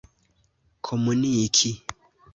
[0.85, 1.71] komuniki